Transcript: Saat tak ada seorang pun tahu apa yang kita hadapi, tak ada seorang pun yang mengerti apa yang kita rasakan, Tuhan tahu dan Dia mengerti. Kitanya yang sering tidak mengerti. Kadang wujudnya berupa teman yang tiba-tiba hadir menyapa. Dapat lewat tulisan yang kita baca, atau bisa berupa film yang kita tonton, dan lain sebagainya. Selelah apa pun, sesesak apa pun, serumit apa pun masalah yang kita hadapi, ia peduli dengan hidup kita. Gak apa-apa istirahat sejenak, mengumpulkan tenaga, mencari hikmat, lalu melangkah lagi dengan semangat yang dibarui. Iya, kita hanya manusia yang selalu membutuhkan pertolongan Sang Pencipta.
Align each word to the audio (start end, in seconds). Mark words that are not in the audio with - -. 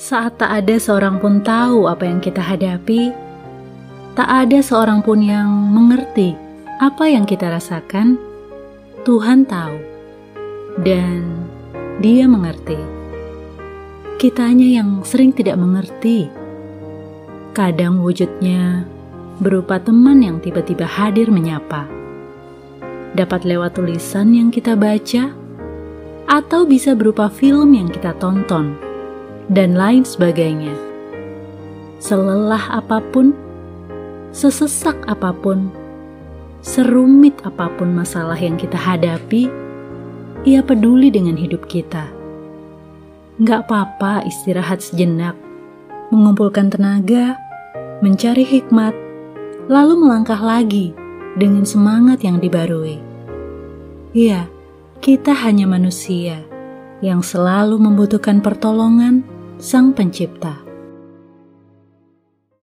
Saat 0.00 0.40
tak 0.40 0.48
ada 0.48 0.80
seorang 0.80 1.20
pun 1.20 1.44
tahu 1.44 1.84
apa 1.84 2.08
yang 2.08 2.24
kita 2.24 2.40
hadapi, 2.40 3.12
tak 4.16 4.24
ada 4.32 4.64
seorang 4.64 5.04
pun 5.04 5.20
yang 5.20 5.44
mengerti 5.76 6.32
apa 6.80 7.04
yang 7.04 7.28
kita 7.28 7.52
rasakan, 7.52 8.16
Tuhan 9.04 9.44
tahu 9.44 9.76
dan 10.80 11.44
Dia 12.00 12.24
mengerti. 12.24 12.80
Kitanya 14.16 14.80
yang 14.80 15.04
sering 15.04 15.36
tidak 15.36 15.60
mengerti. 15.60 16.32
Kadang 17.52 18.00
wujudnya 18.00 18.88
berupa 19.36 19.76
teman 19.84 20.24
yang 20.24 20.40
tiba-tiba 20.40 20.88
hadir 20.88 21.28
menyapa. 21.28 21.84
Dapat 23.12 23.44
lewat 23.44 23.76
tulisan 23.76 24.32
yang 24.32 24.48
kita 24.48 24.80
baca, 24.80 25.28
atau 26.24 26.64
bisa 26.64 26.96
berupa 26.96 27.28
film 27.28 27.76
yang 27.76 27.92
kita 27.92 28.16
tonton, 28.16 28.88
dan 29.50 29.74
lain 29.74 30.06
sebagainya. 30.06 30.72
Selelah 31.98 32.80
apa 32.80 33.02
pun, 33.10 33.34
sesesak 34.30 34.96
apa 35.10 35.34
pun, 35.34 35.68
serumit 36.62 37.34
apa 37.42 37.66
pun 37.74 37.90
masalah 37.92 38.38
yang 38.38 38.54
kita 38.54 38.78
hadapi, 38.78 39.50
ia 40.46 40.62
peduli 40.62 41.10
dengan 41.10 41.34
hidup 41.34 41.66
kita. 41.66 42.08
Gak 43.42 43.68
apa-apa 43.68 44.24
istirahat 44.24 44.80
sejenak, 44.80 45.34
mengumpulkan 46.14 46.70
tenaga, 46.70 47.36
mencari 48.00 48.46
hikmat, 48.46 48.94
lalu 49.68 49.98
melangkah 49.98 50.40
lagi 50.40 50.94
dengan 51.36 51.66
semangat 51.66 52.22
yang 52.22 52.38
dibarui. 52.40 53.02
Iya, 54.14 54.48
kita 55.02 55.32
hanya 55.32 55.68
manusia 55.68 56.42
yang 57.00 57.24
selalu 57.24 57.80
membutuhkan 57.80 58.44
pertolongan 58.44 59.24
Sang 59.60 59.92
Pencipta. 59.92 60.69